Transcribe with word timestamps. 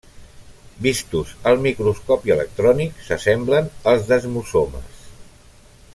Vistos 0.85 1.33
al 1.51 1.59
microscopi 1.65 2.33
electrònic 2.37 3.05
s'assemblen 3.11 3.69
als 3.93 4.09
desmosomes. 4.13 5.09